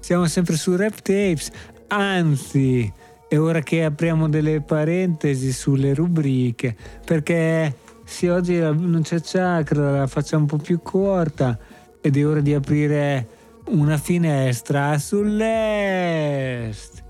[0.00, 1.50] Siamo sempre su Rap Tapes,
[1.88, 2.92] anzi,
[3.28, 6.74] è ora che apriamo delle parentesi sulle rubriche,
[7.04, 11.56] perché sì, oggi non c'è chakra, la facciamo un po' più corta
[12.00, 13.28] ed è ora di aprire
[13.66, 17.02] una finestra sull'est.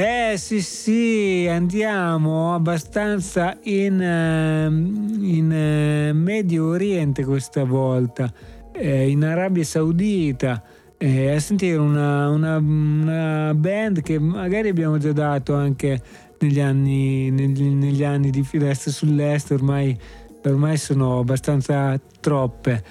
[0.00, 8.32] Eh sì sì, andiamo abbastanza in, ehm, in eh, Medio Oriente questa volta,
[8.72, 10.62] eh, in Arabia Saudita,
[10.96, 16.00] eh, a sentire una, una- una band che magari abbiamo già dato anche
[16.38, 19.98] negli anni, negli, negli anni di Finestra sull'Est, ormai,
[20.44, 22.84] ormai sono abbastanza troppe.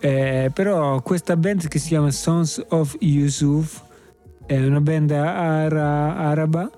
[0.00, 3.90] Eh, però questa band che si chiama Sons of Yusuf
[4.46, 6.70] è una band ara- araba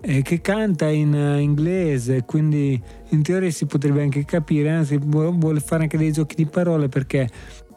[0.00, 5.36] eh, che canta in eh, inglese, quindi in teoria si potrebbe anche capire, anzi vu-
[5.38, 7.28] vuole fare anche dei giochi di parole perché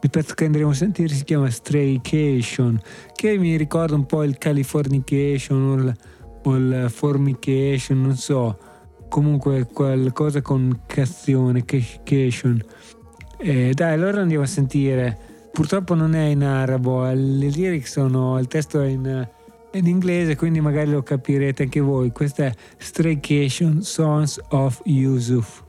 [0.02, 2.80] il pezzo che andremo a sentire si chiama Straycation,
[3.14, 5.96] che mi ricorda un po' il Californication o il,
[6.43, 8.58] o il Formication, non so,
[9.10, 12.62] comunque qualcosa con cazione, cation.
[13.38, 15.18] Eh, dai, allora andiamo a sentire.
[15.52, 19.28] Purtroppo non è in arabo, le lyrics sono, il testo è in,
[19.78, 22.11] in inglese, quindi magari lo capirete anche voi.
[22.11, 25.64] Questa è Straycation Sons of Yusuf.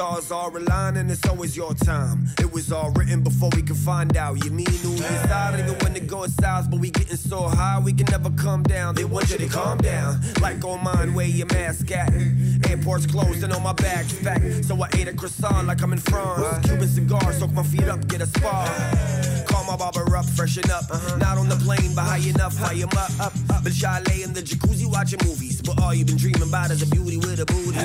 [0.00, 2.26] Stars are aligning, it's always your time.
[2.38, 4.42] It was all written before we could find out.
[4.42, 7.92] You mean who inside, even when it goes south, but we getting so high we
[7.92, 8.94] can never come down.
[8.94, 12.10] They want you to calm down, like on mine, where your mask at.
[12.70, 15.98] Airport's closed and on my bag's packed, so I ate a croissant like I'm in
[15.98, 16.66] France.
[16.66, 19.44] Cuban cigar, soak my feet up, get a spa.
[19.48, 20.84] Call my barber up, freshen up.
[21.18, 23.29] Not on the plane, but high enough, high him up.
[23.60, 23.64] Up.
[23.64, 25.60] But chalet in the jacuzzi watching movies.
[25.62, 27.78] But all you've been dreaming about is a beauty with a booty.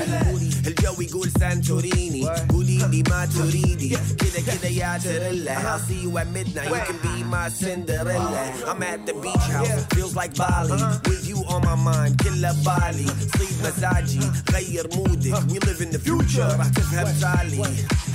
[0.65, 2.23] El Joey Santorini.
[2.74, 3.88] Gulini Maturini.
[4.20, 5.54] Kida kida ya tirilla.
[5.70, 6.68] I'll see you at midnight.
[6.68, 8.42] You can be my Cinderella.
[8.66, 9.84] I'm at the beach house.
[9.94, 10.82] Feels like Bali.
[11.08, 12.18] With you on my mind.
[12.18, 13.06] Killer Bali.
[13.34, 14.16] Sleep massage.
[14.50, 15.34] غير مودك.
[15.50, 16.50] We live in the future.
[16.60, 17.62] هتفهم تالي.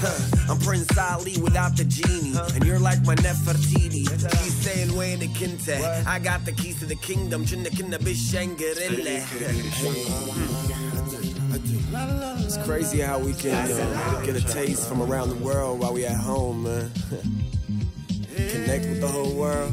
[0.02, 0.52] Huh.
[0.52, 2.36] I'm Prince Ali without the genie.
[2.56, 4.06] And you're like my Nefertiti.
[4.44, 5.70] She's saying وين كنت
[6.06, 7.46] I got the keys to the kingdom.
[7.46, 9.22] جنة كنا بالشنجريلا.
[11.93, 15.93] It's crazy how we can you know, get a taste from around the world while
[15.93, 16.91] we at home, man.
[18.37, 19.73] Connect with the whole world.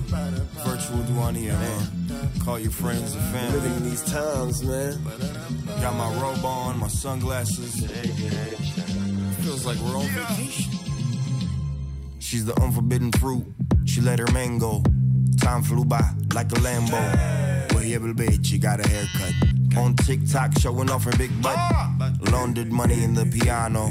[0.65, 2.29] Virtual Duania, man.
[2.43, 3.59] Call your friends and family.
[3.59, 4.97] Living in these times, man.
[5.79, 7.85] Got my robe on, my sunglasses.
[9.41, 10.73] Feels like we're on vacation.
[12.19, 13.45] She's the unforbidden fruit.
[13.85, 14.81] She let her mango.
[15.39, 17.73] Time flew by like a Lambo.
[17.73, 19.56] Well, here, bitch, you got a haircut.
[19.75, 21.57] On TikTok, showing off her big butt.
[22.31, 23.89] Laundered money in the piano.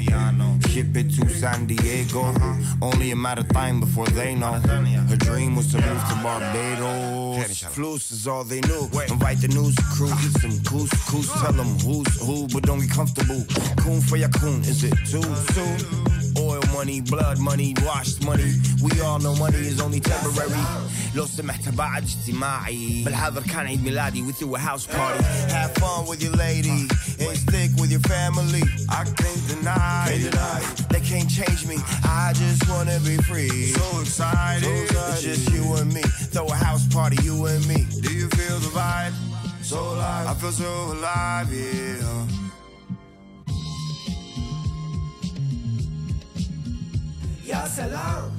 [0.68, 2.35] Ship it to San Diego.
[2.81, 4.53] Only a matter of time before they know.
[4.53, 7.62] Her dream was to move to Barbados.
[7.74, 8.89] Flus is all they knew.
[9.09, 11.29] Invite the news crew, eat some couscous.
[11.41, 13.45] Tell them who's who, but don't get comfortable.
[13.77, 16.15] Coon for your coon, is it too soon?
[16.76, 18.53] Oil money, blood money, washed money.
[18.84, 20.65] We all know money is only temporary.
[21.15, 26.05] لو سمحت بعد اجتماعي بالحاضر كان عيد ميلادي we threw a house party have fun
[26.07, 26.88] with your lady
[27.19, 30.89] and stick with your family I can't deny, can't deny it.
[30.93, 35.93] they can't change me I just wanna be free so excited, it's just you and
[35.93, 36.03] me
[36.34, 39.13] throw a house party you and me do you feel the vibe
[39.61, 42.44] so alive I feel so alive yeah
[47.47, 48.34] Ya salam.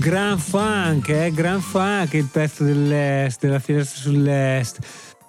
[0.00, 1.30] Gran funk, eh?
[1.30, 4.78] Gran funk il pezzo dell'est, della finestra sull'est.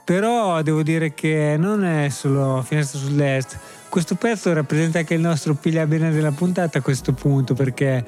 [0.05, 3.59] Però devo dire che non è solo finestra sull'est.
[3.89, 8.05] Questo pezzo rappresenta anche il nostro piglia bene della puntata a questo punto perché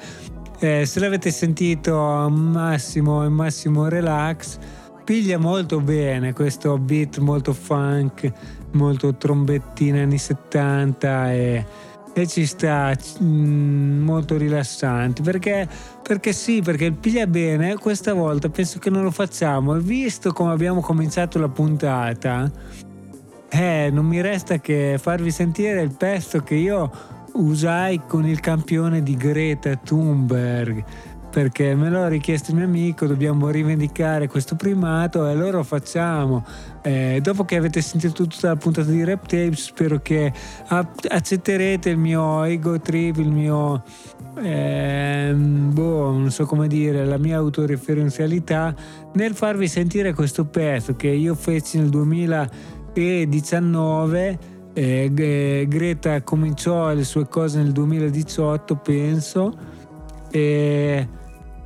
[0.60, 1.96] eh, se l'avete sentito
[2.30, 4.58] massimo massimo relax
[5.04, 8.30] piglia molto bene questo beat molto funk,
[8.72, 11.66] molto trombettina anni 70 e
[12.20, 12.92] e ci sta
[13.22, 15.22] mm, molto rilassante.
[15.22, 15.68] Perché,
[16.02, 19.74] perché sì perché piglia bene questa volta penso che non lo facciamo.
[19.74, 22.50] Visto come abbiamo cominciato la puntata
[23.50, 26.90] eh, non mi resta che farvi sentire il pezzo che io
[27.38, 30.84] usai con il campione di Greta Thunberg
[31.30, 36.42] perché me l'ha richiesto il mio amico, dobbiamo rivendicare questo primato e allora lo facciamo.
[36.82, 40.32] Eh, dopo che avete sentito tutta la puntata di Rap Tape, spero che
[40.66, 43.82] accetterete il mio ego trip, il mio
[44.36, 48.74] eh, boh, non so come dire, la mia autoreferenzialità
[49.12, 54.56] nel farvi sentire questo pezzo che io feci nel 2019.
[54.78, 59.56] Eh, Greta cominciò le sue cose nel 2018, penso.
[60.30, 61.08] E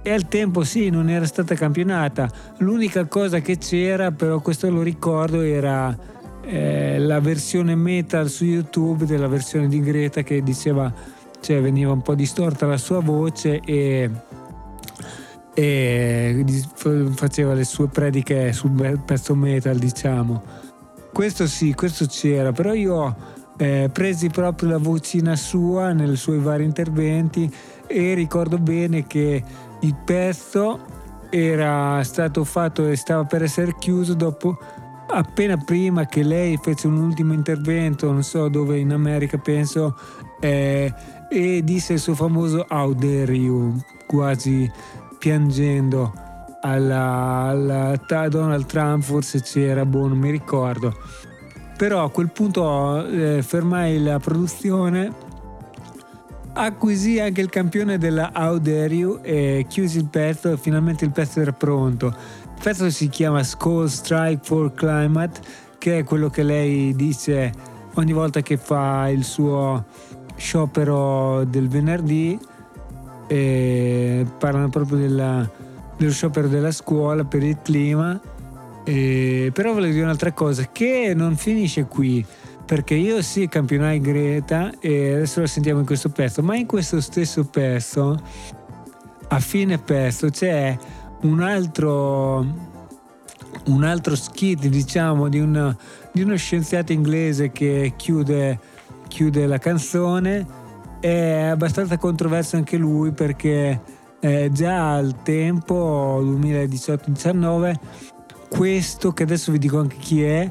[0.05, 2.29] e al tempo sì, non era stata campionata.
[2.59, 5.97] L'unica cosa che c'era, però questo lo ricordo, era
[6.45, 10.93] eh, la versione metal su YouTube della versione di Greta che diceva,
[11.41, 14.11] cioè veniva un po' distorta la sua voce e,
[15.55, 16.45] e
[17.15, 20.71] faceva le sue prediche sul pezzo metal, diciamo.
[21.13, 23.17] Questo sì, questo c'era, però io ho
[23.59, 27.53] eh, presi proprio la vocina sua nei suoi vari interventi
[27.87, 29.45] e ricordo bene che
[29.81, 30.81] il pezzo
[31.29, 34.59] era stato fatto e stava per essere chiuso dopo
[35.09, 39.97] appena prima che lei fece un ultimo intervento, non so dove in America penso,
[40.41, 40.93] eh,
[41.29, 44.71] e disse il suo famoso How dare you, quasi
[45.19, 46.13] piangendo
[46.63, 50.97] alla, alla Donald Trump, forse c'era, boh, non mi ricordo.
[51.77, 55.31] Però a quel punto eh, fermai la produzione
[56.55, 61.11] acquisì anche il campione della How Dare You e chiusi il pezzo e finalmente il
[61.11, 62.07] pezzo era pronto.
[62.07, 65.41] Il pezzo si chiama Skull Strike for Climate,
[65.79, 67.53] che è quello che lei dice
[67.95, 69.85] ogni volta che fa il suo
[70.37, 72.39] sciopero del venerdì.
[73.27, 75.49] E parlano proprio della,
[76.03, 78.21] dello sciopero della scuola per il clima.
[78.85, 82.25] E, però volevo dire un'altra cosa, che non finisce qui
[82.65, 87.01] perché io sì campionai Greta e adesso lo sentiamo in questo pezzo, ma in questo
[87.01, 88.21] stesso pezzo,
[89.29, 90.77] a fine pezzo, c'è
[91.23, 92.45] un altro,
[93.67, 95.77] un altro skit, diciamo, di, una,
[96.11, 98.59] di uno scienziato inglese che chiude,
[99.07, 100.61] chiude la canzone.
[100.99, 103.81] È abbastanza controverso anche lui perché
[104.25, 107.75] eh, già al tempo 2018-19
[108.49, 110.49] questo che adesso vi dico anche chi è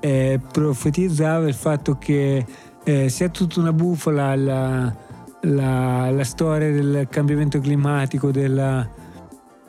[0.00, 2.46] eh, profetizzava il fatto che
[2.82, 4.94] eh, sia tutta una bufala la,
[5.42, 8.88] la, la storia del cambiamento climatico, della,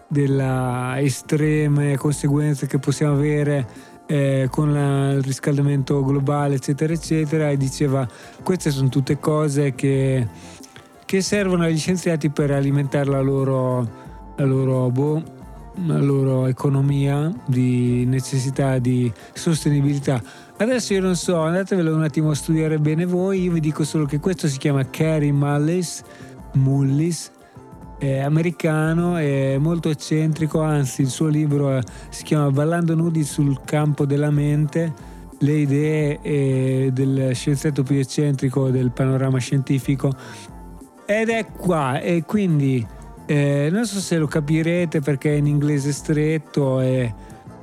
[0.07, 3.67] della estreme conseguenze che possiamo avere
[4.05, 8.07] eh, con la, il riscaldamento globale, eccetera, eccetera, e diceva
[8.43, 10.27] queste sono tutte cose che,
[11.11, 13.85] che servono agli scienziati per alimentare la loro,
[14.37, 15.21] la loro boh,
[15.83, 20.23] la loro economia di necessità di sostenibilità.
[20.55, 24.05] Adesso io non so, andatevelo un attimo a studiare bene voi, io vi dico solo
[24.05, 26.01] che questo si chiama Carrie Mullis,
[26.53, 27.29] Mullis
[27.97, 34.05] è americano, è molto eccentrico, anzi il suo libro si chiama Ballando nudi sul campo
[34.05, 35.09] della mente,
[35.39, 40.13] le idee eh, del scienziato più eccentrico del panorama scientifico
[41.19, 42.85] ed è qua e quindi
[43.25, 47.13] eh, non so se lo capirete perché è in inglese stretto e,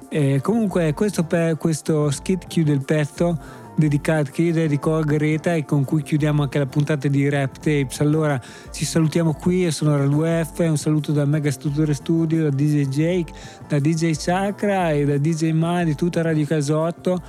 [0.09, 1.26] e comunque questo,
[1.59, 6.42] questo skit chiude il pezzo dedicato, che io dedico a Greta e con cui chiudiamo
[6.42, 8.01] anche la puntata di Rap Tapes.
[8.01, 8.40] Allora
[8.72, 13.32] ci salutiamo qui, io sono RadioF, un saluto da Mega Studio Studio, da DJ Jake,
[13.68, 17.22] da DJ Chakra e da DJ Ma di tutta Radio Casotto.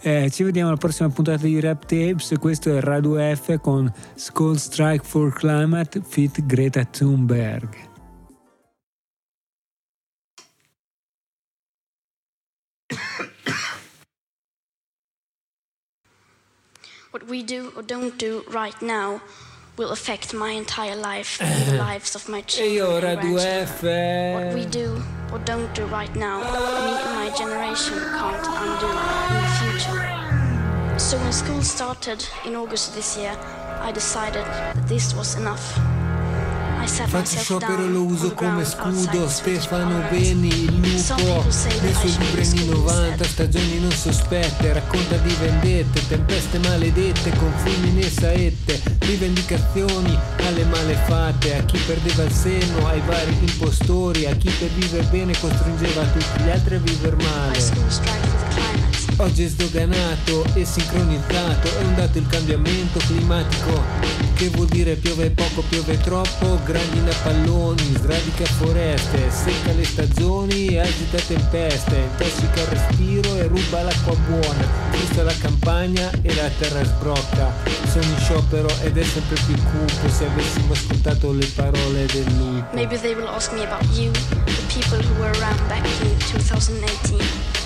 [0.00, 2.32] Eh, ci vediamo alla prossima puntata di Rap Tapes.
[2.38, 7.86] Questo è Radio F con Skull Strike for Climate fit Greta Thunberg.
[17.10, 19.20] What we do or don't do right now
[19.76, 24.34] will affect my entire life and the lives of my children and grandchildren.
[24.34, 29.47] What we do or don't do right now, me and my generation can't undo.
[30.98, 33.30] So when school started in August this year,
[33.80, 35.78] I decided that this was enough.
[37.06, 39.28] Faccio sciopero lo uso come scudo.
[39.28, 41.44] Stefano Beni, il lupo.
[41.44, 44.72] Messo il libro anni 90 Stagioni non sospette.
[44.72, 48.80] Racconta di vendette Tempeste maledette Con fulmini e saette.
[49.00, 51.58] Rivendicazioni alle malefatte.
[51.58, 54.26] A chi perdeva il seno Ai vari impostori.
[54.26, 56.42] A chi per vivere bene Costringeva tutti.
[56.42, 58.47] Gli altri a vivere male
[59.20, 63.82] Oggi è sdoganato e sincronizzato, è un dato il cambiamento climatico,
[64.34, 71.18] che vuol dire piove poco, piove troppo, grandina palloni, sradica foreste, secca le stagioni, agita
[71.18, 77.52] tempeste, intossica il respiro e ruba l'acqua buona, giusta la campagna e la terra sbrocca.
[77.90, 82.68] Sono in sciopero ed è sempre più cupo se avessimo ascoltato le parole del lupo.
[82.72, 87.57] Maybe they will ask me about you, the people who were around back in 2018.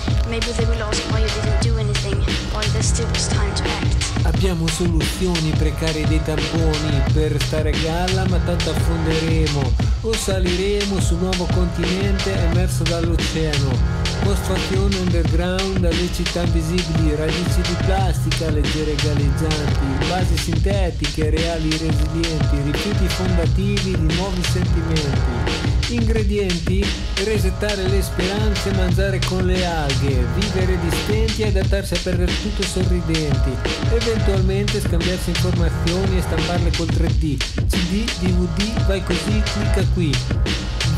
[4.23, 11.15] Abbiamo soluzioni precarie dei tamponi per stare a galla ma tanto affonderemo o saliremo su
[11.15, 14.02] un nuovo continente emerso dall'oceano.
[14.23, 23.07] Post-fazione underground, dalle città invisibili, radici di plastica leggere galleggianti, basi sintetiche, reali resilienti, rifiuti
[23.09, 25.93] fondativi di nuovi sentimenti.
[25.93, 26.85] Ingredienti?
[27.25, 32.63] Resettare le speranze, mangiare con le alghe, vivere di stenti e adattarsi a perdere tutto
[32.63, 33.51] sorridenti,
[33.91, 40.11] eventualmente scambiarsi informazioni e stamparle col 3D, CD, DVD, vai così, clicca qui.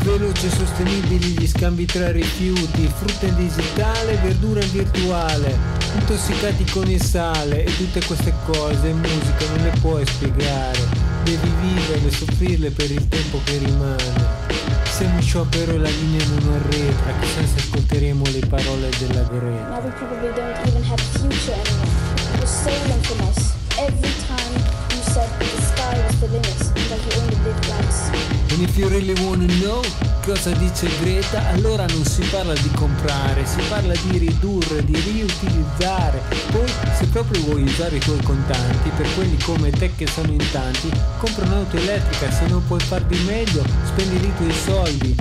[0.02, 5.58] Veloci e sostenibili gli scambi tra rifiuti, frutta in digitale, verdura in virtuale,
[5.94, 10.78] intossicati con il sale e tutte queste cose musica non le puoi spiegare,
[11.24, 14.44] devi viverle, soffrirle per il tempo che rimane.
[14.88, 19.68] Siamo sciopero e la linea non arretra, chissà se ascolteremo le parole della Greta.
[19.68, 22.40] Now we probably don't even have future anymore.
[22.40, 23.54] It stolen from us.
[23.76, 24.54] Every time
[24.90, 26.56] you said the sky was the limit
[26.88, 28.25] that you only lived once.
[28.56, 29.82] And if you really wanna know
[30.24, 36.22] cosa dice Greta, allora non si parla di comprare, si parla di ridurre, di riutilizzare.
[36.50, 36.66] Poi
[36.98, 40.90] se proprio vuoi usare i tuoi contanti, per quelli come te che sono in tanti,
[41.18, 45.14] compra un'auto elettrica, se non puoi far di meglio, spendi i tuoi soldi.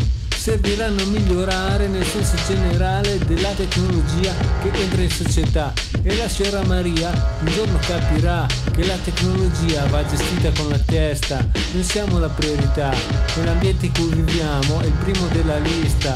[0.45, 4.31] Serviranno a migliorare nel senso generale della tecnologia
[4.61, 5.73] che entra in società
[6.03, 11.43] e la signora Maria un giorno capirà che la tecnologia va gestita con la testa,
[11.73, 12.93] noi siamo la priorità,
[13.37, 16.13] nell'ambiente in cui viviamo è il primo della lista.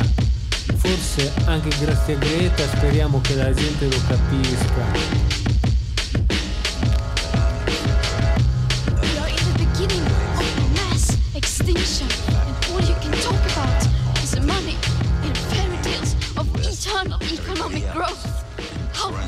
[0.76, 5.39] Forse anche grazie a Greta speriamo che la gente lo capisca.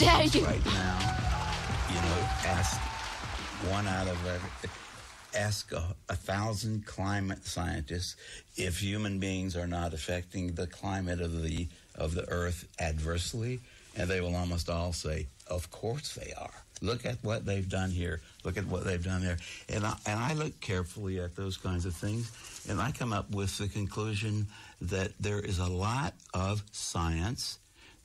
[0.02, 0.46] Dare you!
[0.46, 1.16] Right now,
[1.90, 2.80] you know, ask
[3.70, 4.70] one out of every,
[5.36, 8.16] ask a, a thousand climate scientists
[8.58, 13.60] if human beings are not affecting the climate of the of the earth adversely,
[13.96, 17.92] and they will almost all say, "Of course they are." Look at what they've done
[17.92, 18.22] here.
[18.44, 19.38] Look at what they've done there.
[19.70, 22.32] And I, and I look carefully at those kinds of things,
[22.68, 24.48] and I come up with the conclusion
[24.82, 27.60] that there is a lot of science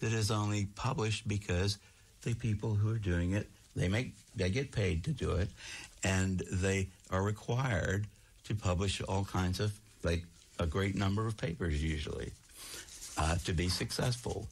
[0.06, 1.78] that is only published because
[2.22, 5.48] the people who are doing it they make they get paid to do it,
[6.04, 8.06] and they are required
[8.44, 9.72] to publish all kinds of
[10.04, 10.22] like
[10.60, 12.30] a great number of papers usually
[13.18, 14.46] uh, to be successful.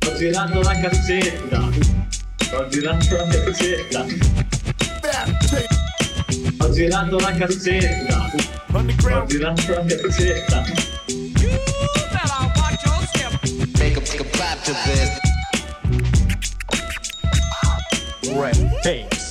[0.00, 1.70] Sto girando la cassetta.
[1.72, 1.91] Sto
[2.68, 4.06] girando la cassetta.
[6.54, 8.30] Sto girando la cassetta.
[8.68, 10.62] Sto girando la cassetta.
[13.78, 15.10] Make a, make a clap to this.
[18.34, 18.56] Red.
[18.84, 19.21] Hey.